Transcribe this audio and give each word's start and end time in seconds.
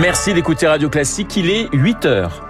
Merci 0.00 0.34
d'écouter 0.34 0.66
Radio 0.66 0.90
Classique, 0.90 1.36
il 1.36 1.48
est 1.48 1.68
8 1.72 2.04
heures. 2.04 2.46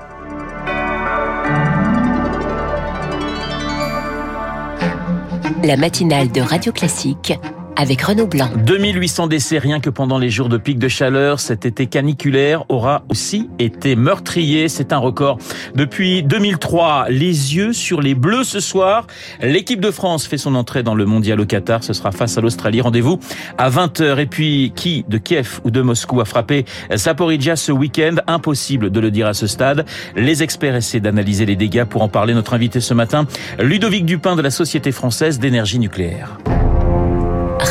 La 5.63 5.77
matinale 5.77 6.33
de 6.33 6.41
Radio 6.41 6.73
Classique 6.73 7.35
avec 7.77 8.03
Renaud 8.03 8.27
Blanc. 8.27 8.49
2800 8.57 9.27
décès 9.27 9.59
rien 9.59 9.81
que 9.81 9.91
pendant 9.91 10.19
les 10.19 10.31
jours 10.31 10.49
de 10.49 10.57
pic 10.57 10.79
de 10.79 10.89
chaleur. 10.89 11.41
Cet 11.41 11.67
été 11.67 11.87
caniculaire 11.87 12.65
aura 12.69 13.05
aussi 13.09 13.49
été 13.59 13.97
meurtrier. 13.97 14.69
C'est 14.69 14.93
un 14.93 14.99
record. 14.99 15.39
Depuis 15.75 16.23
2003, 16.23 17.07
les 17.09 17.55
yeux 17.57 17.73
sur 17.73 18.01
les 18.01 18.15
bleus 18.15 18.45
ce 18.45 18.61
soir. 18.61 19.07
L'équipe 19.41 19.81
de 19.81 19.91
France 19.91 20.27
fait 20.27 20.39
son 20.39 20.55
entrée 20.55 20.83
dans 20.83 20.95
le 20.95 21.05
mondial 21.05 21.41
au 21.41 21.47
Qatar. 21.47 21.85
Ce 21.85 21.93
sera 21.93 22.13
face 22.13 22.39
à 22.39 22.41
l'Australie. 22.41 22.81
Rendez-vous 22.81 23.19
à 23.59 23.71
20h. 23.71 24.19
Et 24.19 24.27
puis, 24.27 24.73
qui 24.75 25.05
de 25.09 25.19
Kiev 25.19 25.61
ou 25.65 25.71
de 25.71 25.83
Moscou 25.83 26.21
a 26.21 26.25
frappé 26.25 26.65
Saporidja 26.95 27.57
ce 27.57 27.73
week-end? 27.73 28.17
Impossible 28.27 28.91
de 28.91 29.01
le 29.01 29.11
dire 29.11 29.27
à 29.27 29.35
ce 29.35 29.47
stade. 29.47 29.85
Les 30.17 30.43
experts 30.43 30.77
essaient 30.77 31.01
d'analyser 31.01 31.47
les 31.47 31.57
dégâts. 31.57 31.85
Pour 31.85 32.03
en 32.03 32.09
parler, 32.09 32.35
notre 32.35 32.55
invité 32.55 32.81
ce 32.81 32.95
matin, 32.95 33.27
Ludovic 33.59 34.05
Dupin 34.07 34.37
de 34.37 34.43
la 34.43 34.51
Société 34.51 34.93
française 34.93 35.39
d'énergie 35.39 35.79
nucléaire. 35.79 36.39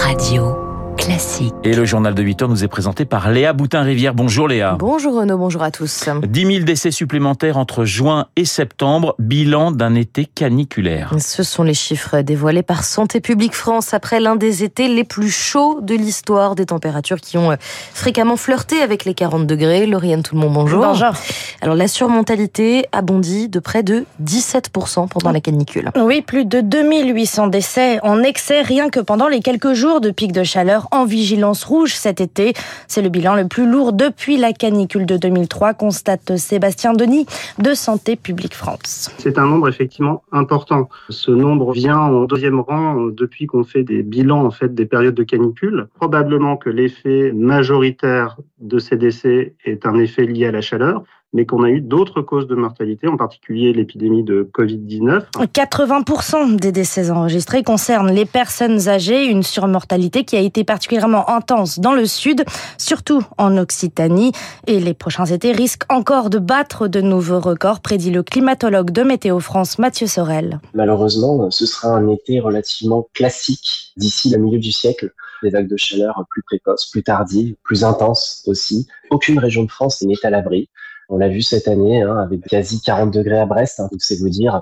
Radio 0.04 0.65
classique. 0.98 1.54
Et 1.64 1.74
le 1.74 1.86
journal 1.86 2.14
de 2.14 2.22
8 2.22 2.44
heures 2.44 2.50
nous 2.50 2.64
est 2.64 2.68
présenté 2.68 3.06
par 3.06 3.32
Léa 3.32 3.54
Boutin-Rivière. 3.54 4.14
Bonjour 4.14 4.48
Léa. 4.48 4.76
Bonjour 4.80 5.16
Renaud, 5.16 5.38
bonjour 5.38 5.64
à 5.64 5.72
tous. 5.72 6.10
10 6.24 6.46
000 6.46 6.66
décès 6.66 6.92
supplémentaires 6.92 7.58
entre 7.58 7.86
juin 7.86 8.28
et 8.36 8.46
septembre, 8.46 9.16
bilan 9.20 9.72
d'un 9.72 9.96
été 9.96 10.26
caniculaire. 10.26 11.14
Ce 11.20 11.44
sont 11.44 11.64
les 11.64 11.74
chiffres 11.74 12.22
dévoilés 12.22 12.64
par 12.64 12.84
Santé 12.84 13.22
publique 13.22 13.56
France 13.56 13.94
après 13.94 14.20
l'un 14.20 14.36
des 14.36 14.64
étés 14.64 14.88
les 14.88 15.04
plus 15.04 15.30
chauds 15.30 15.80
de 15.82 15.96
l'histoire, 15.96 16.56
des 16.56 16.68
températures 16.68 17.22
qui 17.22 17.38
ont 17.38 17.52
euh, 17.52 17.56
fréquemment 17.60 18.38
flirté 18.38 18.82
avec 18.82 19.06
les 19.06 19.14
40 19.14 19.48
degrés. 19.48 19.86
Lauriane 19.86 20.24
tout 20.24 20.36
le 20.36 20.42
monde, 20.42 20.54
bonjour. 20.54 20.86
Bonjour. 20.86 21.14
Alors 21.62 21.76
la 21.76 21.88
surmontalité 21.88 22.86
a 22.92 23.02
bondi 23.02 23.50
de 23.50 23.60
près 23.60 23.84
de 23.84 24.06
17% 24.24 25.08
pendant 25.10 25.32
la 25.32 25.42
canicule. 25.42 25.92
Oui, 25.98 26.22
plus 26.22 26.46
de 26.46 26.62
2800 26.62 27.48
décès 27.48 28.00
en 28.04 28.24
excès 28.24 28.62
rien 28.62 28.90
que 28.90 29.00
pendant 29.00 29.28
les 29.28 29.42
quelques 29.42 29.74
jours 29.74 30.02
de 30.02 30.12
pic 30.12 30.32
de 30.32 30.44
chaleur 30.44 30.85
en 30.92 31.06
vigilance 31.06 31.64
rouge 31.64 31.94
cet 31.94 32.22
été. 32.22 32.54
C'est 32.88 33.02
le 33.02 33.10
bilan 33.10 33.36
le 33.36 33.48
plus 33.48 33.70
lourd 33.70 33.94
depuis 33.94 34.38
la 34.38 34.54
canicule 34.54 35.06
de 35.06 35.18
2003, 35.18 35.74
constate 35.74 36.38
Sébastien 36.38 36.94
Denis 36.94 37.26
de 37.60 37.74
Santé 37.74 38.16
publique 38.16 38.56
France. 38.56 39.12
C'est 39.18 39.38
un 39.38 39.48
nombre 39.48 39.70
effectivement 39.70 40.24
important. 40.32 40.90
Ce 41.10 41.32
nombre 41.32 41.74
vient 41.74 42.00
en 42.00 42.24
deuxième 42.26 42.60
rang 42.60 43.08
depuis 43.08 43.48
qu'on 43.48 43.64
fait 43.64 43.84
des 43.84 44.04
bilans 44.04 44.46
en 44.46 44.52
fait 44.52 44.74
des 44.74 44.86
périodes 44.86 45.16
de 45.16 45.24
canicule. 45.24 45.88
Probablement 45.96 46.58
que 46.58 46.70
l'effet 46.70 47.32
majoritaire 47.34 48.38
de 48.60 48.80
ces 48.80 48.98
décès 48.98 49.56
est 49.66 49.86
un 49.86 49.98
effet 50.00 50.26
lié 50.26 50.48
à 50.48 50.52
la 50.52 50.62
chaleur, 50.62 51.04
mais 51.34 51.46
qu'on 51.46 51.64
a 51.64 51.70
eu 51.70 51.82
d'autres 51.82 52.22
causes 52.22 52.48
de 52.48 52.56
mortalité, 52.56 53.08
en 53.08 53.18
particulier 53.18 53.74
l'épidémie 53.74 54.24
de 54.24 54.50
Covid-19. 54.54 55.24
80% 55.54 56.56
des 56.56 56.72
décès 56.72 57.12
enregistrés 57.12 57.64
concernent 57.64 58.12
les 58.12 58.26
personnes 58.26 58.88
âgées, 58.88 59.26
une 59.26 59.44
surmortalité 59.44 60.24
qui 60.24 60.38
a 60.38 60.40
été 60.40 60.64
particulièrement 60.64 61.30
intense 61.30 61.80
dans 61.80 61.94
le 61.94 62.06
sud, 62.06 62.44
surtout 62.78 63.22
en 63.38 63.58
Occitanie. 63.58 64.32
Et 64.68 64.80
les 64.80 64.94
prochains 64.94 65.26
étés 65.26 65.52
risquent 65.52 65.92
encore 65.92 66.30
de 66.30 66.40
battre 66.40 66.88
de 66.88 67.02
nouveaux 67.02 67.40
records, 67.40 67.82
prédit 67.82 68.12
le 68.12 68.24
climatologue 68.24 68.92
de 68.92 69.04
Météo 69.04 69.40
France, 69.40 69.78
Mathieu 69.78 70.08
Sorel. 70.08 70.60
Malheureusement, 70.74 71.52
ce 71.52 71.66
sera 71.66 71.90
un 71.90 72.10
été 72.10 72.40
relativement 72.40 73.08
classique 73.14 73.94
d'ici 73.98 74.30
le 74.30 74.38
milieu 74.38 74.60
du 74.60 74.72
siècle 74.72 75.12
des 75.44 75.50
vagues 75.50 75.68
de 75.68 75.78
chaleur 75.78 76.24
plus 76.30 76.44
précoces, 76.44 76.90
plus 76.90 77.04
tardives, 77.04 77.56
plus 77.64 77.84
intenses 77.84 78.44
aussi. 78.48 78.88
Aucune 79.10 79.40
région 79.40 79.64
de 79.64 79.72
France 79.72 80.02
n'est 80.02 80.26
à 80.26 80.30
l'abri. 80.30 80.70
On 81.10 81.18
l'a 81.18 81.30
vu 81.30 81.42
cette 81.42 81.68
année, 81.68 82.02
hein, 82.02 82.18
avec 82.18 82.42
quasi 82.42 82.82
40 82.82 83.12
degrés 83.12 83.40
à 83.40 83.46
Brest, 83.46 83.80
hein, 83.80 83.88
donc 83.92 84.02
c'est 84.02 84.20
vous 84.20 84.30
dire 84.30 84.62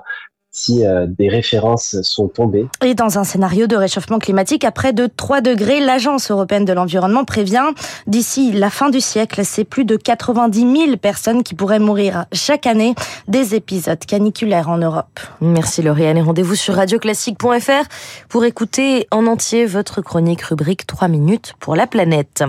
si 0.54 0.86
euh, 0.86 1.06
des 1.08 1.28
références 1.28 1.96
sont 2.02 2.28
tombées. 2.28 2.68
Et 2.82 2.94
dans 2.94 3.18
un 3.18 3.24
scénario 3.24 3.66
de 3.66 3.76
réchauffement 3.76 4.20
climatique 4.20 4.64
à 4.64 4.70
près 4.70 4.92
de 4.92 5.08
3 5.08 5.40
degrés, 5.40 5.80
l'Agence 5.80 6.30
européenne 6.30 6.64
de 6.64 6.72
l'environnement 6.72 7.24
prévient 7.24 7.72
d'ici 8.06 8.52
la 8.52 8.70
fin 8.70 8.88
du 8.88 9.00
siècle, 9.00 9.42
c'est 9.44 9.64
plus 9.64 9.84
de 9.84 9.96
90 9.96 10.86
000 10.86 10.96
personnes 10.96 11.42
qui 11.42 11.54
pourraient 11.54 11.80
mourir 11.80 12.26
chaque 12.32 12.66
année 12.66 12.94
des 13.26 13.56
épisodes 13.56 13.98
caniculaires 13.98 14.68
en 14.68 14.78
Europe. 14.78 15.18
Merci 15.40 15.82
Lauriane 15.82 16.18
et 16.18 16.22
rendez-vous 16.22 16.54
sur 16.54 16.74
radioclassique.fr 16.74 17.88
pour 18.28 18.44
écouter 18.44 19.08
en 19.10 19.26
entier 19.26 19.66
votre 19.66 20.02
chronique 20.02 20.42
rubrique 20.42 20.86
3 20.86 21.08
minutes 21.08 21.54
pour 21.58 21.74
la 21.74 21.88
planète 21.88 22.44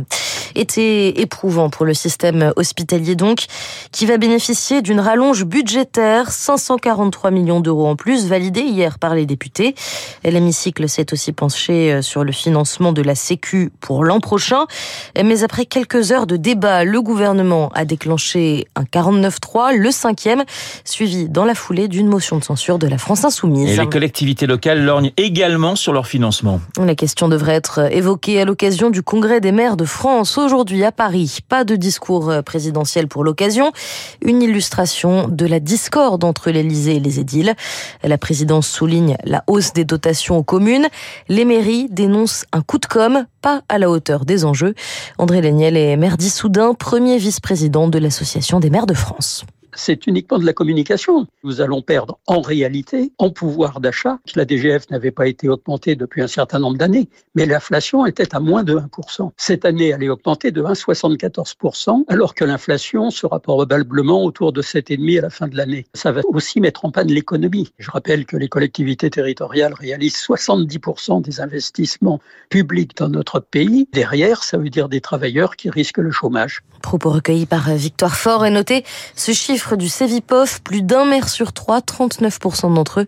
été 0.55 1.21
éprouvant 1.21 1.69
pour 1.69 1.85
le 1.85 1.93
système 1.93 2.53
hospitalier 2.55 3.15
donc, 3.15 3.45
qui 3.91 4.05
va 4.05 4.17
bénéficier 4.17 4.81
d'une 4.81 4.99
rallonge 4.99 5.45
budgétaire, 5.45 6.31
543 6.31 7.31
millions 7.31 7.59
d'euros 7.59 7.87
en 7.87 7.95
plus, 7.95 8.27
validée 8.27 8.61
hier 8.61 8.99
par 8.99 9.15
les 9.15 9.25
députés. 9.25 9.75
L'hémicycle 10.23 10.87
s'est 10.89 11.13
aussi 11.13 11.31
penché 11.31 11.93
euh, 11.93 12.01
sur 12.01 12.23
le 12.23 12.31
financement 12.31 12.93
de 12.93 13.01
la 13.01 13.15
Sécu 13.15 13.71
pour 13.79 14.03
l'an 14.03 14.19
prochain. 14.19 14.65
Mais 15.21 15.43
après 15.43 15.65
quelques 15.65 16.11
heures 16.11 16.27
de 16.27 16.37
débat, 16.37 16.83
le 16.83 17.01
gouvernement 17.01 17.69
a 17.73 17.85
déclenché 17.85 18.67
un 18.75 18.83
49-3, 18.83 19.75
le 19.75 19.91
cinquième, 19.91 20.43
suivi 20.83 21.29
dans 21.29 21.45
la 21.45 21.55
foulée 21.55 21.87
d'une 21.87 22.07
motion 22.07 22.37
de 22.37 22.43
censure 22.43 22.79
de 22.79 22.87
la 22.87 22.97
France 22.97 23.25
Insoumise. 23.25 23.71
Et 23.71 23.81
les 23.81 23.89
collectivités 23.89 24.47
locales 24.47 24.83
lorgnent 24.83 25.11
également 25.17 25.75
sur 25.75 25.93
leur 25.93 26.07
financement. 26.07 26.59
La 26.77 26.95
question 26.95 27.27
devrait 27.27 27.53
être 27.53 27.91
évoquée 27.91 28.41
à 28.41 28.45
l'occasion 28.45 28.89
du 28.89 29.01
Congrès 29.01 29.41
des 29.41 29.51
maires 29.51 29.77
de 29.77 29.85
France 29.85 30.37
aujourd'hui 30.45 30.83
à 30.83 30.91
Paris. 30.91 31.39
Pas 31.49 31.63
de 31.63 31.75
discours 31.75 32.31
présidentiel 32.45 33.07
pour 33.07 33.23
l'occasion. 33.23 33.71
Une 34.21 34.41
illustration 34.41 35.27
de 35.27 35.45
la 35.45 35.59
discorde 35.59 36.23
entre 36.23 36.51
l'Élysée 36.51 36.95
et 36.95 36.99
les 36.99 37.19
édiles. 37.19 37.55
La 38.03 38.17
présidence 38.17 38.67
souligne 38.67 39.17
la 39.23 39.43
hausse 39.47 39.73
des 39.73 39.83
dotations 39.83 40.37
aux 40.37 40.43
communes. 40.43 40.87
Les 41.27 41.45
mairies 41.45 41.87
dénoncent 41.89 42.45
un 42.53 42.61
coup 42.61 42.77
de 42.77 42.85
com' 42.85 43.25
pas 43.41 43.61
à 43.69 43.77
la 43.77 43.89
hauteur 43.89 44.25
des 44.25 44.45
enjeux. 44.45 44.75
André 45.17 45.41
Léniel 45.41 45.77
est 45.77 45.97
maire 45.97 46.17
d'Issoudun, 46.17 46.73
premier 46.73 47.17
vice-président 47.17 47.87
de 47.87 47.99
l'Association 47.99 48.59
des 48.59 48.69
maires 48.69 48.87
de 48.87 48.93
France 48.93 49.45
c'est 49.75 50.07
uniquement 50.07 50.39
de 50.39 50.45
la 50.45 50.53
communication. 50.53 51.27
Nous 51.43 51.61
allons 51.61 51.81
perdre 51.81 52.19
en 52.27 52.41
réalité 52.41 53.11
en 53.17 53.29
pouvoir 53.29 53.79
d'achat. 53.79 54.19
La 54.35 54.45
DGF 54.45 54.89
n'avait 54.89 55.11
pas 55.11 55.27
été 55.27 55.49
augmentée 55.49 55.95
depuis 55.95 56.21
un 56.21 56.27
certain 56.27 56.59
nombre 56.59 56.77
d'années, 56.77 57.09
mais 57.35 57.45
l'inflation 57.45 58.05
était 58.05 58.35
à 58.35 58.39
moins 58.39 58.63
de 58.63 58.75
1%. 58.75 59.31
Cette 59.37 59.65
année, 59.65 59.89
elle 59.89 60.03
est 60.03 60.09
augmentée 60.09 60.51
de 60.51 60.61
1,74%, 60.61 62.05
alors 62.07 62.35
que 62.35 62.45
l'inflation 62.45 63.11
sera 63.11 63.39
probablement 63.39 64.23
autour 64.23 64.53
de 64.53 64.61
7,5% 64.61 65.19
à 65.19 65.21
la 65.21 65.29
fin 65.29 65.47
de 65.47 65.57
l'année. 65.57 65.85
Ça 65.93 66.11
va 66.11 66.21
aussi 66.27 66.61
mettre 66.61 66.85
en 66.85 66.91
panne 66.91 67.09
l'économie. 67.09 67.69
Je 67.77 67.91
rappelle 67.91 68.25
que 68.25 68.37
les 68.37 68.47
collectivités 68.47 69.09
territoriales 69.09 69.73
réalisent 69.73 70.17
70% 70.17 71.21
des 71.21 71.41
investissements 71.41 72.19
publics 72.49 72.97
dans 72.97 73.09
notre 73.09 73.39
pays. 73.39 73.87
Derrière, 73.93 74.43
ça 74.43 74.57
veut 74.57 74.69
dire 74.69 74.89
des 74.89 75.01
travailleurs 75.01 75.55
qui 75.55 75.69
risquent 75.69 75.97
le 75.97 76.11
chômage. 76.11 76.61
Propos 76.81 77.09
recueillis 77.09 77.45
par 77.45 77.73
Victoire 77.73 78.15
Fort 78.15 78.45
et 78.45 78.51
noté 78.51 78.83
ce 79.15 79.31
chiffre 79.31 79.64
du 79.73 79.89
Cevipof, 79.89 80.61
plus 80.61 80.83
d'un 80.83 81.05
maire 81.05 81.29
sur 81.29 81.51
trois, 81.51 81.79
39% 81.79 82.73
d'entre 82.73 83.01
eux 83.01 83.07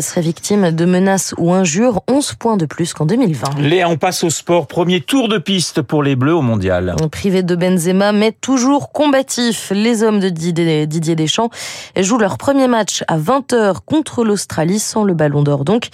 seraient 0.00 0.20
victimes 0.20 0.70
de 0.70 0.84
menaces 0.84 1.34
ou 1.38 1.52
injures, 1.52 2.02
11 2.08 2.34
points 2.34 2.56
de 2.56 2.66
plus 2.66 2.92
qu'en 2.92 3.06
2020. 3.06 3.60
Léa, 3.60 3.88
on 3.88 3.96
passe 3.96 4.24
au 4.24 4.30
sport. 4.30 4.66
Premier 4.66 5.00
tour 5.00 5.28
de 5.28 5.38
piste 5.38 5.80
pour 5.80 6.02
les 6.02 6.16
Bleus 6.16 6.34
au 6.34 6.42
mondial. 6.42 6.94
Privé 7.10 7.42
de 7.42 7.56
Benzema, 7.56 8.12
mais 8.12 8.32
toujours 8.32 8.92
combatif, 8.92 9.72
les 9.74 10.02
hommes 10.02 10.20
de 10.20 10.28
Didier 10.28 11.14
Deschamps 11.14 11.50
jouent 11.96 12.18
leur 12.18 12.36
premier 12.36 12.68
match 12.68 13.04
à 13.08 13.18
20h 13.18 13.76
contre 13.86 14.24
l'Australie 14.24 14.78
sans 14.78 15.04
le 15.04 15.14
ballon 15.14 15.42
d'or 15.42 15.64
donc, 15.64 15.88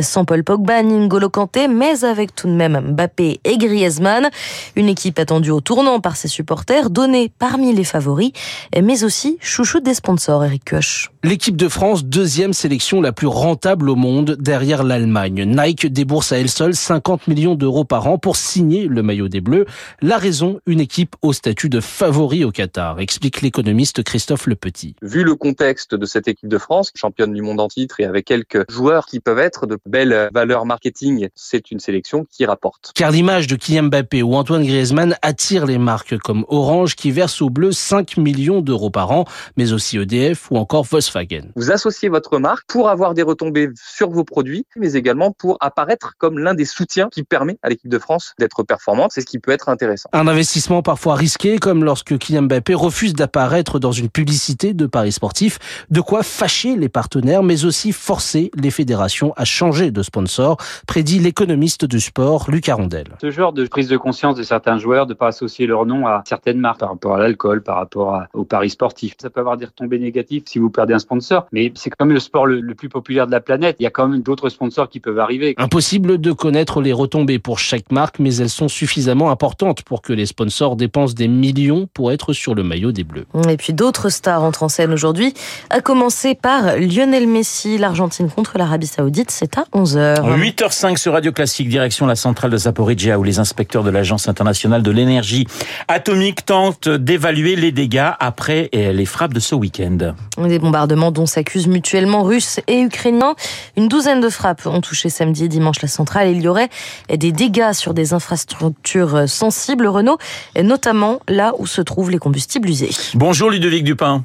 sans 0.00 0.24
Paul 0.24 0.44
Pogba, 0.44 0.82
N'Golo 0.82 1.28
Kanté, 1.28 1.68
mais 1.68 2.04
avec 2.04 2.34
tout 2.34 2.46
de 2.46 2.52
même 2.52 2.92
Mbappé 2.92 3.40
et 3.44 3.58
Griezmann. 3.58 4.28
Une 4.76 4.88
équipe 4.88 5.18
attendue 5.18 5.50
au 5.50 5.60
tournant 5.60 6.00
par 6.00 6.16
ses 6.16 6.28
supporters 6.28 6.90
donné 6.90 7.32
parmi 7.38 7.74
les 7.74 7.84
favoris, 7.84 8.32
mais 8.80 9.04
aussi 9.04 9.38
chouchou 9.56 9.80
des 9.80 9.94
sponsors, 9.94 10.44
Eric 10.44 10.66
Koch. 10.66 11.10
L'équipe 11.24 11.56
de 11.56 11.68
France, 11.68 12.04
deuxième 12.04 12.52
sélection 12.52 13.00
la 13.00 13.12
plus 13.12 13.26
rentable 13.26 13.88
au 13.88 13.96
monde 13.96 14.36
derrière 14.38 14.84
l'Allemagne. 14.84 15.44
Nike 15.46 15.86
débourse 15.86 16.30
à 16.30 16.38
elle 16.38 16.50
seule 16.50 16.74
50 16.74 17.26
millions 17.26 17.54
d'euros 17.54 17.84
par 17.84 18.06
an 18.06 18.18
pour 18.18 18.36
signer 18.36 18.86
le 18.86 19.02
maillot 19.02 19.28
des 19.28 19.40
Bleus. 19.40 19.64
La 20.02 20.18
raison, 20.18 20.60
une 20.66 20.78
équipe 20.78 21.16
au 21.22 21.32
statut 21.32 21.70
de 21.70 21.80
favori 21.80 22.44
au 22.44 22.50
Qatar, 22.50 23.00
explique 23.00 23.40
l'économiste 23.40 24.02
Christophe 24.02 24.46
Lepetit. 24.46 24.94
Vu 25.00 25.24
le 25.24 25.34
contexte 25.34 25.94
de 25.94 26.04
cette 26.04 26.28
équipe 26.28 26.50
de 26.50 26.58
France, 26.58 26.92
championne 26.94 27.32
du 27.32 27.40
monde 27.40 27.58
en 27.58 27.68
titre 27.68 27.98
et 27.98 28.04
avec 28.04 28.26
quelques 28.26 28.70
joueurs 28.70 29.06
qui 29.06 29.20
peuvent 29.20 29.38
être 29.38 29.66
de 29.66 29.78
belles 29.86 30.28
valeurs 30.34 30.66
marketing, 30.66 31.28
c'est 31.34 31.70
une 31.70 31.80
sélection 31.80 32.26
qui 32.30 32.44
rapporte. 32.44 32.92
Car 32.94 33.10
l'image 33.10 33.46
de 33.46 33.56
Kylian 33.56 33.84
Mbappé 33.84 34.22
ou 34.22 34.34
Antoine 34.34 34.64
Griezmann 34.64 35.16
attire 35.22 35.64
les 35.64 35.78
marques 35.78 36.18
comme 36.18 36.44
Orange 36.48 36.94
qui 36.94 37.10
verse 37.10 37.40
aux 37.40 37.48
Bleus 37.48 37.72
5 37.72 38.18
millions 38.18 38.60
d'euros 38.60 38.90
par 38.90 39.12
an. 39.12 39.24
Mais 39.56 39.72
aussi 39.72 39.98
EDF 39.98 40.50
ou 40.50 40.56
encore 40.56 40.84
Volkswagen. 40.84 41.50
Vous 41.56 41.70
associez 41.70 42.08
votre 42.08 42.38
marque 42.38 42.66
pour 42.68 42.88
avoir 42.88 43.14
des 43.14 43.22
retombées 43.22 43.68
sur 43.74 44.10
vos 44.10 44.24
produits, 44.24 44.66
mais 44.76 44.94
également 44.94 45.32
pour 45.32 45.56
apparaître 45.60 46.14
comme 46.18 46.38
l'un 46.38 46.54
des 46.54 46.64
soutiens 46.64 47.08
qui 47.10 47.22
permet 47.22 47.58
à 47.62 47.68
l'équipe 47.68 47.90
de 47.90 47.98
France 47.98 48.34
d'être 48.38 48.62
performante. 48.62 49.12
C'est 49.12 49.20
ce 49.20 49.26
qui 49.26 49.38
peut 49.38 49.52
être 49.52 49.68
intéressant. 49.68 50.08
Un 50.12 50.26
investissement 50.26 50.82
parfois 50.82 51.14
risqué, 51.14 51.58
comme 51.58 51.84
lorsque 51.84 52.16
Kylian 52.18 52.42
Mbappé 52.42 52.74
refuse 52.74 53.14
d'apparaître 53.14 53.78
dans 53.78 53.92
une 53.92 54.08
publicité 54.08 54.74
de 54.74 54.86
paris 54.86 55.12
sportifs, 55.12 55.58
de 55.90 56.00
quoi 56.00 56.22
fâcher 56.22 56.76
les 56.76 56.88
partenaires, 56.88 57.42
mais 57.42 57.64
aussi 57.64 57.92
forcer 57.92 58.50
les 58.56 58.70
fédérations 58.70 59.32
à 59.36 59.44
changer 59.44 59.90
de 59.90 60.02
sponsor, 60.02 60.56
prédit 60.86 61.18
l'économiste 61.18 61.84
du 61.84 62.00
sport 62.00 62.50
Luc 62.50 62.68
Arondel. 62.68 63.06
Ce 63.20 63.30
genre 63.30 63.52
de 63.52 63.66
prise 63.66 63.88
de 63.88 63.96
conscience 63.96 64.36
de 64.36 64.42
certains 64.42 64.78
joueurs 64.78 65.06
de 65.06 65.14
pas 65.14 65.28
associer 65.28 65.66
leur 65.66 65.86
nom 65.86 66.06
à 66.06 66.22
certaines 66.26 66.58
marques 66.58 66.80
par 66.80 66.90
rapport 66.90 67.14
à 67.14 67.18
l'alcool, 67.18 67.62
par 67.62 67.76
rapport 67.76 68.14
à, 68.14 68.28
aux 68.34 68.44
paris 68.44 68.70
sportifs, 68.70 69.14
ça 69.20 69.30
peut 69.36 69.40
avoir 69.40 69.58
des 69.58 69.66
retombées 69.66 69.98
négatives 69.98 70.44
si 70.46 70.58
vous 70.58 70.70
perdez 70.70 70.94
un 70.94 70.98
sponsor, 70.98 71.46
mais 71.52 71.70
c'est 71.74 71.90
quand 71.90 72.06
même 72.06 72.14
le 72.14 72.20
sport 72.20 72.46
le, 72.46 72.60
le 72.60 72.74
plus 72.74 72.88
populaire 72.88 73.26
de 73.26 73.32
la 73.32 73.40
planète. 73.40 73.76
Il 73.78 73.82
y 73.82 73.86
a 73.86 73.90
quand 73.90 74.08
même 74.08 74.22
d'autres 74.22 74.48
sponsors 74.48 74.88
qui 74.88 74.98
peuvent 74.98 75.18
arriver. 75.18 75.54
Impossible 75.58 76.18
de 76.18 76.32
connaître 76.32 76.80
les 76.80 76.94
retombées 76.94 77.38
pour 77.38 77.58
chaque 77.58 77.92
marque, 77.92 78.18
mais 78.18 78.34
elles 78.36 78.48
sont 78.48 78.68
suffisamment 78.68 79.30
importantes 79.30 79.82
pour 79.82 80.00
que 80.00 80.14
les 80.14 80.24
sponsors 80.24 80.74
dépensent 80.74 81.14
des 81.14 81.28
millions 81.28 81.86
pour 81.92 82.12
être 82.12 82.32
sur 82.32 82.54
le 82.54 82.62
maillot 82.62 82.92
des 82.92 83.04
Bleus. 83.04 83.26
Et 83.48 83.58
puis 83.58 83.74
d'autres 83.74 84.08
stars 84.08 84.42
entrent 84.42 84.62
en 84.62 84.68
scène 84.70 84.92
aujourd'hui, 84.92 85.34
à 85.68 85.80
commencer 85.80 86.34
par 86.34 86.76
Lionel 86.78 87.26
Messi, 87.28 87.76
l'Argentine 87.76 88.30
contre 88.30 88.56
l'Arabie 88.56 88.86
Saoudite, 88.86 89.30
c'est 89.30 89.58
à 89.58 89.64
11h. 89.74 90.16
8h05 90.38 90.96
sur 90.96 91.12
Radio 91.12 91.30
Classique, 91.30 91.68
direction 91.68 92.06
la 92.06 92.16
centrale 92.16 92.50
de 92.50 92.56
Zaporizhia, 92.56 93.18
où 93.18 93.22
les 93.22 93.38
inspecteurs 93.38 93.84
de 93.84 93.90
l'Agence 93.90 94.28
internationale 94.28 94.82
de 94.82 94.90
l'énergie 94.90 95.46
atomique 95.88 96.46
tentent 96.46 96.88
d'évaluer 96.88 97.54
les 97.54 97.70
dégâts 97.70 98.12
après 98.18 98.70
les 98.72 99.04
frappes 99.16 99.32
de 99.32 99.40
ce 99.40 99.54
week-end. 99.54 100.12
Des 100.36 100.58
bombardements 100.58 101.10
dont 101.10 101.24
s'accusent 101.24 101.68
mutuellement 101.68 102.22
Russes 102.22 102.60
et 102.66 102.82
Ukrainiens. 102.82 103.34
Une 103.78 103.88
douzaine 103.88 104.20
de 104.20 104.28
frappes 104.28 104.66
ont 104.66 104.82
touché 104.82 105.08
samedi 105.08 105.44
et 105.44 105.48
dimanche 105.48 105.80
la 105.80 105.88
centrale. 105.88 106.28
Il 106.32 106.42
y 106.42 106.48
aurait 106.48 106.68
des 107.08 107.32
dégâts 107.32 107.72
sur 107.72 107.94
des 107.94 108.12
infrastructures 108.12 109.26
sensibles, 109.26 109.86
Renault, 109.86 110.18
notamment 110.62 111.20
là 111.28 111.54
où 111.58 111.66
se 111.66 111.80
trouvent 111.80 112.10
les 112.10 112.18
combustibles 112.18 112.68
usés. 112.68 112.90
Bonjour 113.14 113.48
Ludovic 113.48 113.84
Dupin. 113.84 114.22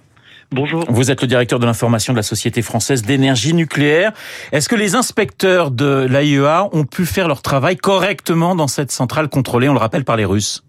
Bonjour. 0.51 0.83
Vous 0.89 1.09
êtes 1.09 1.21
le 1.21 1.27
directeur 1.29 1.59
de 1.59 1.65
l'information 1.65 2.11
de 2.11 2.17
la 2.17 2.23
Société 2.23 2.61
française 2.61 3.01
d'énergie 3.03 3.53
nucléaire. 3.53 4.11
Est-ce 4.51 4.67
que 4.67 4.75
les 4.75 4.95
inspecteurs 4.95 5.71
de 5.71 6.05
l'AIEA 6.09 6.67
ont 6.73 6.83
pu 6.83 7.05
faire 7.05 7.29
leur 7.29 7.41
travail 7.41 7.77
correctement 7.77 8.55
dans 8.55 8.67
cette 8.67 8.91
centrale 8.91 9.29
contrôlée, 9.29 9.69
on 9.69 9.73
le 9.73 9.79
rappelle, 9.79 10.03
par 10.03 10.17
les 10.17 10.25
Russes? 10.25 10.65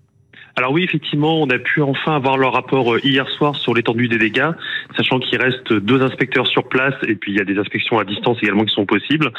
Alors 0.57 0.73
oui, 0.73 0.85
effectivement, 0.85 1.41
on 1.41 1.49
a 1.49 1.59
pu 1.59 1.81
enfin 1.81 2.15
avoir 2.15 2.37
leur 2.37 2.53
rapport 2.53 2.99
hier 2.99 3.29
soir 3.31 3.57
sur 3.57 3.75
l'étendue 3.75 4.09
des 4.09 4.19
dégâts, 4.19 4.51
sachant 4.97 5.19
qu'il 5.19 5.41
reste 5.41 5.73
deux 5.73 6.03
inspecteurs 6.03 6.47
sur 6.47 6.69
place 6.69 6.95
et 7.09 7.15
puis 7.15 7.33
il 7.33 7.39
y 7.39 7.41
a 7.41 7.45
des 7.45 7.59
inspections 7.59 7.99
à 7.99 8.05
distance 8.05 8.39
également 8.43 8.65
qui 8.65 8.75
sont 8.75 8.85
possibles. 8.85 9.33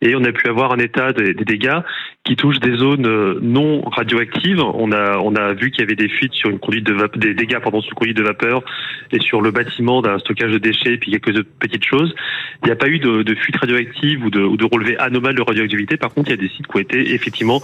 Et 0.00 0.14
on 0.14 0.22
a 0.24 0.32
pu 0.32 0.48
avoir 0.48 0.72
un 0.72 0.78
état 0.78 1.12
des, 1.12 1.34
dégâts 1.34 1.80
qui 2.24 2.36
touchent 2.36 2.60
des 2.60 2.76
zones 2.76 3.40
non 3.40 3.82
radioactives. 3.82 4.60
On 4.60 4.92
a 4.92 5.18
on 5.18 5.34
a 5.34 5.54
vu 5.54 5.70
qu'il 5.70 5.80
y 5.80 5.84
avait 5.84 5.96
des 5.96 6.08
fuites 6.08 6.34
sur 6.34 6.50
une 6.50 6.60
conduite 6.60 6.86
de 6.86 6.92
vapeur, 6.92 7.18
des 7.18 7.34
dégâts 7.34 7.58
pardon 7.58 7.80
sur 7.80 7.90
une 7.92 7.98
conduite 7.98 8.16
de 8.16 8.22
vapeur 8.22 8.62
et 9.10 9.18
sur 9.20 9.40
le 9.40 9.50
bâtiment 9.50 10.02
d'un 10.02 10.18
stockage 10.18 10.52
de 10.52 10.58
déchets 10.58 10.94
et 10.94 10.98
puis 10.98 11.10
quelques 11.10 11.42
petites 11.58 11.84
choses. 11.84 12.14
Il 12.62 12.66
n'y 12.66 12.72
a 12.72 12.76
pas 12.76 12.88
eu 12.88 13.00
de, 13.00 13.22
de 13.22 13.34
fuite 13.34 13.56
radioactive 13.56 14.24
ou 14.24 14.30
de, 14.30 14.40
ou 14.40 14.56
de 14.56 14.64
relevé 14.64 14.96
anormal 14.98 15.34
de 15.34 15.42
radioactivité. 15.42 15.96
Par 15.96 16.14
contre, 16.14 16.28
il 16.28 16.32
y 16.32 16.38
a 16.38 16.42
des 16.42 16.48
sites 16.48 16.66
qui 16.66 16.76
ont 16.76 16.80
été 16.80 17.14
effectivement 17.14 17.60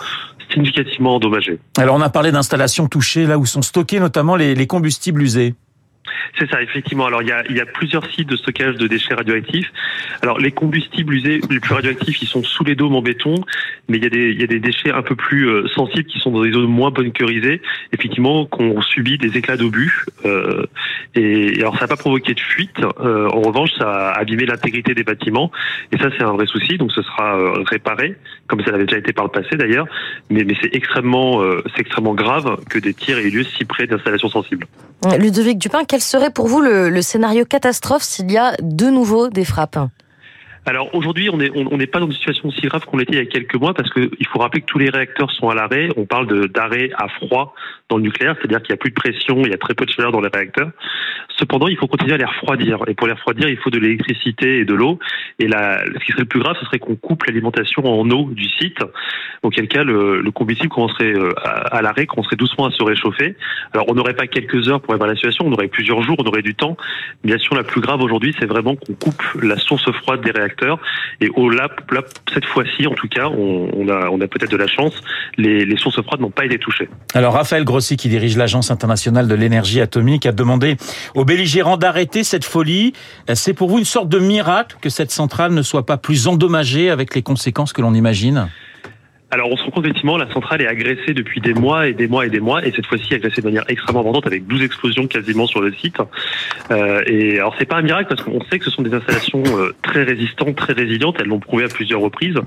significativement 0.53 1.17
endommagés. 1.17 1.59
Alors 1.77 1.97
on 1.97 2.01
a 2.01 2.11
parlé 2.11 2.33
d'installations 2.33 2.89
là 3.27 3.39
où 3.39 3.47
sont 3.47 3.63
stockés 3.63 4.01
notamment 4.01 4.37
les 4.37 4.67
combustibles 4.67 5.23
usés. 5.23 5.55
C'est 6.39 6.51
ça, 6.51 6.63
effectivement. 6.63 7.07
Alors, 7.07 7.23
il 7.23 7.29
y, 7.29 7.61
a, 7.61 7.67
plusieurs 7.67 8.07
sites 8.11 8.29
de 8.29 8.37
stockage 8.37 8.77
de 8.77 8.87
déchets 8.87 9.15
radioactifs. 9.15 9.73
Alors, 10.23 10.39
les 10.39 10.53
combustibles 10.53 11.15
usés 11.15 11.41
les 11.51 11.61
plus 11.61 11.75
radioactifs, 11.75 12.23
ils 12.23 12.29
sont 12.29 12.43
sous 12.43 12.65
les 12.65 12.75
dômes 12.75 12.95
en 12.95 13.03
béton, 13.03 13.35
mais 13.89 13.99
il 13.99 14.05
y 14.05 14.43
a 14.43 14.47
des, 14.47 14.61
déchets 14.61 14.91
un 14.91 15.03
peu 15.03 15.15
plus 15.15 15.49
euh, 15.49 15.67
sensibles 15.69 16.05
qui 16.05 16.19
sont 16.19 16.31
dans 16.31 16.43
des 16.43 16.53
zones 16.53 16.67
moins 16.67 16.91
bunkerisées, 16.91 17.63
effectivement, 17.93 18.47
qu'on 18.47 18.81
subit 18.83 19.19
des 19.19 19.37
éclats 19.37 19.57
d'obus. 19.57 20.05
Euh, 20.25 20.67
et, 21.15 21.55
alors, 21.61 21.75
ça 21.75 21.83
n'a 21.83 21.89
pas 21.89 21.97
provoqué 21.97 22.35
de 22.35 22.41
fuite. 22.41 22.79
Euh, 23.01 23.29
en 23.29 23.43
revanche, 23.43 23.71
ça 23.79 24.11
a 24.11 24.19
abîmé 24.19 24.47
l'intégrité 24.47 24.95
des 24.95 25.05
bâtiments. 25.05 25.51
Et 25.93 25.99
ça, 25.99 26.11
c'est 26.17 26.25
un 26.25 26.33
vrai 26.33 26.47
souci. 26.47 26.77
Donc, 26.77 26.93
ce 26.93 27.03
sera 27.03 27.37
réparé, 27.65 28.17
comme 28.47 28.63
ça 28.63 28.71
l'avait 28.71 28.85
déjà 28.85 28.99
été 28.99 29.13
par 29.13 29.25
le 29.25 29.31
passé 29.31 29.57
d'ailleurs. 29.57 29.87
Mais, 30.31 30.47
c'est 30.61 30.75
extrêmement, 30.75 31.43
grave 32.15 32.59
que 32.69 32.79
des 32.79 32.95
tirs 32.95 33.19
aient 33.19 33.25
eu 33.25 33.31
lieu 33.31 33.45
si 33.45 33.65
près 33.65 33.87
d'installations 33.87 34.29
sensibles. 34.29 34.67
Ludovic 35.19 35.59
Dupin, 35.59 35.85
serait 36.03 36.31
pour 36.31 36.47
vous 36.47 36.61
le 36.61 37.03
scénario 37.03 37.45
catastrophe 37.45 38.03
s'il 38.03 38.31
y 38.31 38.39
a 38.39 38.55
de 38.61 38.87
nouveau 38.87 39.29
des 39.29 39.45
frappes 39.45 39.79
alors 40.67 40.93
aujourd'hui, 40.97 41.31
on 41.31 41.37
n'est 41.37 41.51
on, 41.55 41.77
n'est 41.77 41.87
pas 41.87 42.01
dans 42.01 42.07
une 42.07 42.13
situation 42.13 42.49
aussi 42.49 42.63
grave 42.63 42.85
qu'on 42.85 42.97
l'était 42.97 43.13
il 43.13 43.19
y 43.19 43.23
a 43.23 43.27
quelques 43.27 43.55
mois 43.55 43.73
parce 43.73 43.89
qu'il 43.91 44.27
faut 44.27 44.41
rappeler 44.41 44.63
que 44.63 44.67
tous 44.67 44.79
les 44.79 44.91
réacteurs 44.91 45.31
sont 45.31 45.49
à 45.49 45.55
l'arrêt. 45.55 45.91
On 45.97 46.07
parle 46.07 46.49
d'arrêt 46.49 46.91
à 46.99 47.07
froid 47.09 47.55
dans 47.89 47.99
le 47.99 48.03
nucléaire, 48.03 48.35
c'est-à-dire 48.37 48.61
qu'il 48.63 48.73
n'y 48.73 48.75
a 48.75 48.79
plus 48.79 48.91
de 48.91 48.97
pression, 48.97 49.43
il 49.45 49.51
y 49.51 49.55
a 49.55 49.59
très 49.59 49.75
peu 49.75 49.87
de 49.87 49.91
chaleur 49.93 50.11
dans 50.11 50.21
les 50.21 50.29
réacteurs. 50.29 50.71
Cependant, 51.39 51.69
il 51.69 51.77
faut 51.77 51.87
continuer 51.87 52.15
à 52.15 52.17
les 52.17 52.25
refroidir. 52.25 52.81
Et 52.89 52.95
pour 52.95 53.07
les 53.07 53.13
refroidir, 53.13 53.49
il 53.49 53.59
faut 53.59 53.71
de 53.71 53.79
l'électricité 53.79 54.59
et 54.59 54.65
de 54.65 54.75
l'eau. 54.75 54.99
Et 55.39 55.47
là, 55.47 55.85
ce 55.85 56.05
qui 56.05 56.13
serait 56.13 56.23
le 56.23 56.29
plus 56.29 56.41
grave, 56.41 56.57
ce 56.59 56.67
serait 56.67 56.81
qu'on 56.81 56.97
coupe 56.97 57.25
l'alimentation 57.25 57.85
en 57.85 58.11
eau 58.11 58.31
du 58.33 58.49
site, 58.49 58.79
auquel 59.43 59.69
cas 59.69 59.85
le, 59.85 60.21
le 60.21 60.31
combustible 60.33 60.71
commencerait 60.71 61.15
euh, 61.15 61.33
à, 61.45 61.77
à 61.77 61.83
l'arrêt, 61.83 62.07
commencerait 62.07 62.37
doucement 62.37 62.67
à 62.67 62.71
se 62.73 62.83
réchauffer. 62.83 63.37
Alors 63.73 63.87
on 63.89 63.95
n'aurait 63.95 64.15
pas 64.15 64.27
quelques 64.27 64.69
heures 64.69 64.81
pour 64.81 64.95
évaluer 64.95 65.13
la 65.13 65.17
situation, 65.17 65.47
on 65.47 65.53
aurait 65.53 65.69
plusieurs 65.69 66.03
jours, 66.03 66.17
on 66.19 66.27
aurait 66.27 66.43
du 66.43 66.55
temps. 66.55 66.77
Bien 67.23 67.39
sûr, 67.39 67.55
la 67.55 67.63
plus 67.63 67.81
grave 67.81 68.01
aujourd'hui, 68.01 68.35
c'est 68.41 68.47
vraiment 68.47 68.75
qu'on 68.75 68.95
coupe 68.95 69.23
la 69.43 69.57
source 69.59 69.91
froide 69.93 70.23
des 70.23 70.33
réacteurs 70.33 70.56
et 71.21 71.29
là, 71.51 71.69
cette 72.33 72.45
fois-ci, 72.47 72.87
en 72.87 72.95
tout 72.95 73.09
cas, 73.09 73.29
on, 73.29 73.71
on 73.75 73.89
a, 73.89 74.09
on 74.11 74.21
a 74.21 74.27
peut-être 74.27 74.51
de 74.51 74.57
la 74.57 74.67
chance. 74.67 74.93
Les, 75.37 75.65
les 75.65 75.77
sources 75.77 76.01
froides 76.03 76.21
n'ont 76.21 76.31
pas 76.31 76.45
été 76.45 76.59
touchées. 76.59 76.89
Alors 77.15 77.35
Raphaël 77.35 77.65
Grossi, 77.65 77.97
qui 77.97 78.09
dirige 78.09 78.37
l'Agence 78.37 78.71
internationale 78.71 79.29
de 79.29 79.35
l'énergie 79.35 79.81
atomique, 79.81 80.27
a 80.27 80.33
demandé 80.33 80.77
aux 81.15 81.25
belligérants 81.25 81.77
d'arrêter 81.77 82.25
cette 82.25 82.45
folie. 82.45 82.93
C'est 83.35 83.55
pour 83.55 83.69
vous 83.71 83.79
une 83.79 83.85
sorte 83.85 84.09
de 84.09 84.19
miracle 84.19 84.77
que 84.81 84.89
cette 84.89 85.11
centrale 85.11 85.53
ne 85.53 85.63
soit 85.63 85.87
pas 85.87 85.97
plus 85.97 86.29
endommagée 86.29 86.91
avec 86.91 87.15
les 87.15 87.23
conséquences 87.23 87.73
que 87.73 87.83
l'on 87.83 87.95
imagine? 87.95 88.49
Alors 89.37 89.53
on 89.53 89.57
se 89.59 89.65
rend 89.65 89.71
compte 89.71 89.85
effectivement 89.85 90.17
la 90.17 90.33
centrale 90.33 90.63
est 90.63 90.67
agressée 90.67 91.13
depuis 91.13 91.43
des 91.43 91.53
mois 91.53 91.89
et 91.89 91.93
des 91.93 92.09
mois 92.09 92.25
et 92.25 92.31
des 92.31 92.41
mois 92.41 92.65
et 92.65 92.73
cette 92.73 92.87
fois-ci 92.87 93.15
agressée 93.15 93.43
de 93.43 93.47
manière 93.47 93.65
extrêmement 93.69 94.01
abondante 94.01 94.27
avec 94.27 94.47
12 94.47 94.63
explosions 94.63 95.07
quasiment 95.07 95.47
sur 95.47 95.61
le 95.61 95.75
site. 95.75 95.99
Euh, 96.71 97.03
et 97.07 97.39
alors 97.39 97.55
c'est 97.59 97.67
pas 97.67 97.77
un 97.77 97.83
miracle 97.83 98.09
parce 98.09 98.23
qu'on 98.23 98.43
sait 98.51 98.59
que 98.59 98.65
ce 98.65 98.71
sont 98.71 98.81
des 98.81 98.95
installations 98.95 99.43
euh, 99.59 99.75
très 99.83 100.05
résistantes, 100.05 100.57
très 100.57 100.73
résilientes, 100.73 101.17
elles 101.21 101.29
l'ont 101.29 101.39
prouvé 101.39 101.65
à 101.65 101.69
plusieurs 101.69 102.01
reprises. 102.01 102.39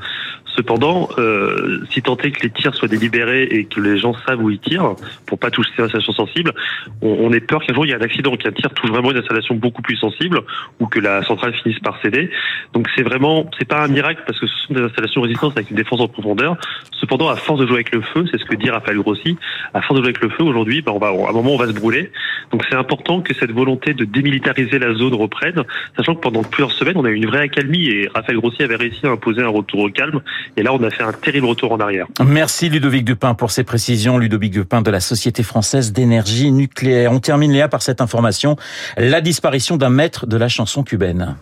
Cependant, 0.56 1.10
euh, 1.20 1.86
si 1.92 2.02
tant 2.02 2.18
est 2.18 2.32
que 2.32 2.42
les 2.42 2.50
tirs 2.50 2.74
soient 2.74 2.88
délibérés 2.88 3.44
et 3.44 3.66
que 3.66 3.80
les 3.80 3.98
gens 3.98 4.16
savent 4.28 4.42
où 4.42 4.50
ils 4.50 4.60
tirent 4.60 4.96
pour 5.28 5.38
pas 5.38 5.52
toucher 5.52 5.70
ces 5.78 5.84
installations 5.84 6.14
sensibles, 6.14 6.54
on, 7.02 7.18
on 7.22 7.32
est 7.32 7.40
peur 7.40 7.64
qu'un 7.64 7.76
jour 7.76 7.86
il 7.86 7.90
y 7.90 7.92
ait 7.92 7.96
un 7.96 8.02
accident, 8.02 8.36
qu'un 8.36 8.52
tir 8.52 8.72
touche 8.72 8.90
vraiment 8.90 9.12
une 9.12 9.18
installation 9.18 9.54
beaucoup 9.56 9.84
plus 9.84 9.96
sensible 9.96 10.42
ou 10.80 10.88
que 10.88 11.00
la 11.00 11.24
centrale 11.24 11.54
finisse 11.54 11.80
par 11.80 12.02
céder. 12.02 12.32
Donc 12.74 12.88
c'est 12.96 13.04
vraiment, 13.04 13.50
c'est 13.60 13.68
pas 13.68 13.84
un 13.84 13.88
miracle 13.88 14.24
parce 14.26 14.40
que 14.40 14.48
ce 14.48 14.68
sont 14.68 14.74
des 14.74 14.82
installations 14.82 15.22
résistantes 15.22 15.54
avec 15.56 15.70
une 15.70 15.78
défense 15.78 16.02
en 16.02 16.08
profondeur. 16.08 16.58
Cependant, 17.00 17.30
à 17.30 17.36
force 17.36 17.60
de 17.60 17.66
jouer 17.66 17.76
avec 17.76 17.94
le 17.94 18.02
feu, 18.02 18.26
c'est 18.30 18.38
ce 18.40 18.46
que 18.46 18.56
dit 18.56 18.70
Raphaël 18.70 18.98
Grossi, 18.98 19.38
à 19.74 19.82
force 19.82 20.00
de 20.00 20.04
jouer 20.06 20.14
avec 20.16 20.22
le 20.22 20.30
feu, 20.30 20.44
aujourd'hui, 20.44 20.82
ben 20.82 20.92
on 20.92 21.00
va, 21.00 21.08
à 21.08 21.30
un 21.30 21.34
moment, 21.34 21.54
on 21.54 21.58
va 21.58 21.68
se 21.68 21.72
brûler. 21.72 22.12
Donc 22.52 22.64
c'est 22.70 22.76
important 22.76 23.22
que 23.22 23.34
cette 23.34 23.52
volonté 23.52 23.94
de 23.94 24.06
démilitariser 24.06 24.80
la 24.80 24.94
zone 24.94 25.14
reprenne, 25.14 25.64
sachant 25.96 26.16
que 26.16 26.22
pendant 26.22 26.44
plusieurs 26.44 26.72
semaines, 26.72 26.98
on 26.98 27.06
a 27.06 27.10
eu 27.10 27.16
une 27.16 27.28
vraie 27.28 27.42
accalmie 27.42 27.88
et 27.88 28.10
Raphaël 28.14 28.38
Grossi 28.38 28.64
avait 28.64 28.76
réussi 28.76 29.06
à 29.06 29.12
imposer 29.12 29.42
un 29.42 29.50
retour 29.50 29.80
au 29.82 29.90
calme. 29.90 30.22
Et 30.58 30.64
là, 30.64 30.74
on 30.74 30.84
a 30.84 30.90
fait 30.90 31.04
un 31.04 31.14
terrible 31.14 31.48
retour 31.48 31.72
en 31.72 31.80
arrière. 31.80 32.08
Merci 32.26 32.70
Ludovic 32.70 33.06
Dupin 33.06 33.34
pour 33.34 33.52
ces 33.52 33.64
précisions. 33.64 34.18
Ludovic 34.18 34.52
Dupin 34.52 34.82
de 34.82 34.92
la 34.92 35.00
Société 35.00 35.44
française 35.44 35.94
d'énergie 35.94 36.52
nucléaire. 36.52 37.12
On 37.12 37.20
termine 37.20 37.52
Léa 37.52 37.68
par 37.68 37.82
cette 37.82 38.02
information. 38.02 38.56
La 38.98 39.22
disparition 39.22 39.78
d'un 39.78 39.90
maître 39.90 40.28
de 40.28 40.38
la 40.38 40.48
chanson 40.48 40.84
cubaine. 40.84 41.36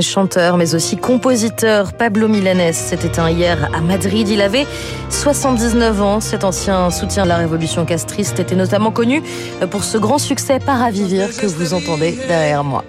Chanteur, 0.00 0.56
mais 0.56 0.74
aussi 0.74 0.96
compositeur, 0.96 1.92
Pablo 1.92 2.28
Milanés 2.28 2.72
s'est 2.72 2.98
éteint 3.04 3.30
hier 3.30 3.68
à 3.74 3.80
Madrid. 3.80 4.28
Il 4.28 4.40
avait 4.40 4.66
79 5.10 6.02
ans. 6.02 6.20
Cet 6.20 6.44
ancien 6.44 6.90
soutien 6.90 7.24
de 7.24 7.28
la 7.28 7.36
révolution 7.36 7.84
castriste 7.84 8.38
était 8.40 8.54
notamment 8.54 8.90
connu 8.90 9.22
pour 9.70 9.84
ce 9.84 9.98
grand 9.98 10.18
succès 10.18 10.58
Paravivir 10.58 11.28
que 11.36 11.46
vous 11.46 11.74
entendez 11.74 12.18
derrière 12.28 12.64
moi. 12.64 12.84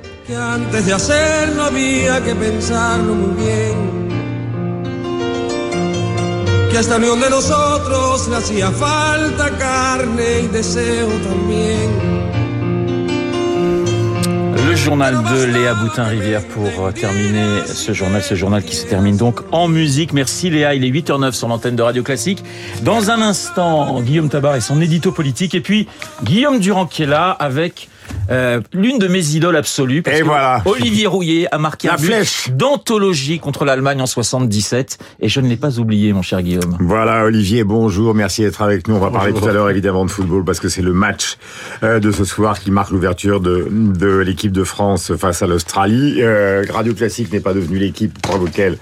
Journal 14.88 15.22
de 15.22 15.44
Léa 15.44 15.74
Boutin-Rivière 15.74 16.48
pour 16.48 16.94
terminer 16.94 17.66
ce 17.66 17.92
journal, 17.92 18.24
ce 18.24 18.36
journal 18.36 18.64
qui 18.64 18.74
se 18.74 18.86
termine 18.86 19.18
donc 19.18 19.42
en 19.52 19.68
musique. 19.68 20.14
Merci 20.14 20.50
Léa, 20.50 20.76
il 20.76 20.86
est 20.86 20.90
8h09 20.90 21.34
sur 21.34 21.50
l'antenne 21.50 21.76
de 21.76 21.82
Radio 21.82 22.04
Classique. 22.04 22.42
Dans 22.84 23.12
un 23.12 23.22
instant, 23.22 24.00
Guillaume 24.00 24.30
Tabar 24.30 24.56
et 24.56 24.62
son 24.62 24.80
édito 24.80 25.12
politique 25.12 25.56
et 25.56 25.60
puis 25.60 25.90
Guillaume 26.24 26.60
Durand 26.60 26.86
qui 26.86 27.04
est 27.04 27.06
là 27.06 27.32
avec 27.32 27.90
euh, 28.30 28.62
l'une 28.74 29.00
de 29.00 29.08
mes 29.08 29.26
idoles 29.36 29.56
absolues. 29.56 30.02
Parce 30.02 30.18
Et 30.18 30.20
que 30.22 30.26
voilà. 30.26 30.62
Olivier 30.66 31.08
Rouillet 31.08 31.48
a 31.52 31.58
marqué 31.58 31.88
La 31.88 31.96
un 31.96 31.98
flèche. 31.98 32.50
d'anthologie 32.52 33.40
contre 33.40 33.66
l'Allemagne 33.66 34.02
en 34.02 34.06
77 34.06 34.98
et 35.20 35.30
je 35.30 35.40
ne 35.42 35.48
l'ai 35.48 35.58
pas 35.58 35.80
oublié, 35.80 36.14
mon 36.14 36.22
cher 36.22 36.42
Guillaume. 36.42 36.78
Voilà, 36.80 37.24
Olivier, 37.26 37.64
bonjour, 37.64 38.14
merci 38.14 38.42
d'être 38.42 38.62
avec 38.62 38.88
nous. 38.88 38.96
On 38.96 39.00
va 39.00 39.10
parler 39.12 39.34
tout 39.34 39.46
à 39.48 39.52
l'heure 39.54 39.70
évidemment 39.70 40.06
de 40.06 40.12
football 40.12 40.44
parce 40.44 40.60
que 40.60 40.70
c'est 40.70 40.82
le 40.82 40.94
match 40.94 41.38
euh, 41.84 42.00
de 42.00 42.12
ce 42.12 42.26
soir 42.26 42.60
qui 42.60 42.72
marque 42.72 42.92
l'ouverture 42.92 43.40
de, 43.40 43.68
de 43.72 44.18
l'équipe 44.18 44.52
de 44.52 44.64
France 44.64 45.14
face 45.16 45.42
à 45.42 45.48
l'Australie. 45.48 46.18
Euh, 46.22 46.64
Radio 46.70 46.94
Classique 46.94 47.32
n'est 47.32 47.40
pas 47.40 47.54
devenu 47.54 47.78
l'équipe 47.78 48.18
pour 48.22 48.38
laquelle 48.38 48.78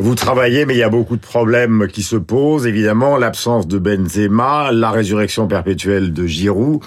vous 0.00 0.14
travaillez, 0.14 0.64
mais 0.64 0.74
il 0.74 0.78
y 0.78 0.82
a 0.82 0.88
beaucoup 0.88 1.16
de 1.16 1.20
problèmes 1.20 1.86
qui 1.86 2.02
se 2.02 2.16
posent. 2.16 2.66
Évidemment, 2.66 3.18
l'absence 3.18 3.68
de 3.68 3.78
Benzema, 3.78 4.72
la 4.72 4.90
résurrection 4.90 5.46
perpétuelle 5.46 6.14
de 6.14 6.26
Giroud, 6.26 6.80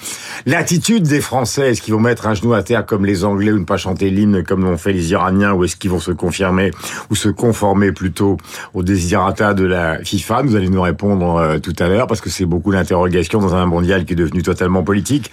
l'attitude 0.48 1.03
des 1.03 1.22
Français, 1.22 1.70
est-ce 1.70 1.82
qu'ils 1.82 1.93
vont 1.93 2.00
mettre 2.00 2.27
un 2.27 2.34
genou 2.34 2.53
à 2.53 2.63
terre 2.63 2.86
comme 2.86 3.05
les 3.05 3.24
Anglais 3.24 3.51
ou 3.51 3.60
ne 3.60 3.65
pas 3.65 3.77
chanter 3.77 4.10
l'hymne 4.10 4.43
comme 4.43 4.63
l'ont 4.63 4.77
fait 4.77 4.93
les 4.93 5.12
Iraniens 5.12 5.53
ou 5.53 5.63
est-ce 5.63 5.75
qu'ils 5.75 5.91
vont 5.91 6.00
se 6.00 6.12
confirmer 6.12 6.72
ou 7.12 7.15
se 7.15 7.29
conformer 7.29 7.91
plutôt 7.91 8.38
aux 8.74 8.82
désirata 8.82 9.53
de 9.53 9.65
la 9.65 10.03
FIFA? 10.03 10.41
Vous 10.41 10.55
allez 10.55 10.70
nous 10.70 10.82
répondre 10.82 11.36
euh, 11.36 11.60
tout 11.60 11.75
à 11.77 11.88
l'heure 11.88 12.08
parce 12.08 12.20
que 12.22 12.32
c'est 12.32 12.46
beaucoup 12.46 12.72
d'interrogations 12.72 13.39
dans 13.39 13.53
un 13.53 13.67
mondial 13.67 14.05
qui 14.05 14.13
est 14.13 14.17
devenu 14.17 14.41
totalement 14.41 14.84
politique. 14.84 15.29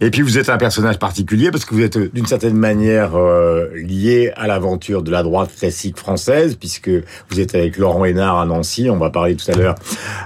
Et 0.00 0.10
puis 0.10 0.22
vous 0.22 0.38
êtes 0.38 0.48
un 0.48 0.58
personnage 0.58 0.98
particulier 0.98 1.52
parce 1.52 1.64
que 1.64 1.74
vous 1.74 1.82
êtes 1.82 1.96
euh, 1.96 2.10
d'une 2.12 2.26
certaine 2.26 2.56
manière 2.56 3.14
euh, 3.14 3.68
lié 3.76 4.32
à 4.34 4.48
l'aventure 4.48 5.02
de 5.04 5.12
la 5.12 5.22
droite 5.22 5.50
classique 5.56 5.96
française 5.96 6.56
puisque 6.56 6.90
vous 7.30 7.40
êtes 7.40 7.54
avec 7.54 7.76
Laurent 7.78 8.04
Hénard 8.04 8.38
à 8.38 8.46
Nancy. 8.46 8.88
On 8.90 8.98
va 8.98 9.10
parler 9.10 9.36
tout 9.36 9.50
à 9.50 9.54
l'heure 9.54 9.74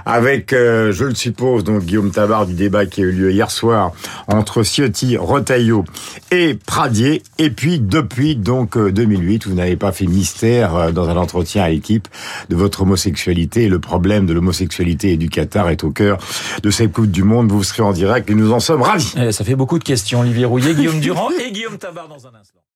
avec, 0.05 0.53
euh, 0.53 0.91
je 0.91 1.05
le 1.05 1.15
suppose, 1.15 1.63
donc 1.63 1.83
Guillaume 1.83 2.11
Tabar 2.11 2.45
du 2.45 2.53
débat 2.53 2.85
qui 2.85 3.01
a 3.01 3.05
eu 3.05 3.11
lieu 3.11 3.31
hier 3.31 3.51
soir 3.51 3.91
entre 4.27 4.63
Ciotti, 4.63 5.17
Retailleau 5.17 5.85
et 6.31 6.55
Pradier. 6.55 7.23
Et 7.37 7.49
puis 7.49 7.79
depuis 7.79 8.35
donc 8.35 8.77
euh, 8.77 8.91
2008, 8.91 9.47
vous 9.47 9.53
n'avez 9.53 9.75
pas 9.75 9.91
fait 9.91 10.05
mystère 10.05 10.75
euh, 10.75 10.91
dans 10.91 11.09
un 11.09 11.17
entretien 11.17 11.63
à 11.63 11.69
l'équipe 11.69 12.07
de 12.49 12.55
votre 12.55 12.83
homosexualité. 12.83 13.67
Le 13.67 13.79
problème 13.79 14.25
de 14.25 14.33
l'homosexualité 14.33 15.13
et 15.13 15.17
du 15.17 15.29
Qatar 15.29 15.69
est 15.69 15.83
au 15.83 15.91
cœur 15.91 16.17
de 16.63 16.69
cette 16.69 16.91
Coupe 16.91 17.11
du 17.11 17.23
Monde. 17.23 17.51
Vous 17.51 17.63
serez 17.63 17.83
en 17.83 17.93
direct 17.93 18.29
et 18.29 18.35
nous 18.35 18.51
en 18.51 18.59
sommes 18.59 18.81
ravis. 18.81 19.13
Eh, 19.17 19.31
ça 19.31 19.43
fait 19.43 19.55
beaucoup 19.55 19.79
de 19.79 19.83
questions, 19.83 20.21
Olivier 20.21 20.45
Rouillet, 20.45 20.73
Guillaume 20.73 20.99
Durand 20.99 21.29
et 21.31 21.51
Guillaume 21.51 21.77
Tabar 21.77 22.07
dans 22.07 22.25
un 22.27 22.35
instant. 22.39 22.59